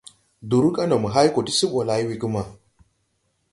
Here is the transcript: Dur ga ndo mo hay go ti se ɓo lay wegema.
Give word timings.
Dur 0.49 0.65
ga 0.75 0.83
ndo 0.85 0.95
mo 1.01 1.07
hay 1.15 1.27
go 1.33 1.39
ti 1.45 1.53
se 1.57 1.65
ɓo 1.71 1.79
lay 1.87 2.01
wegema. 2.07 2.41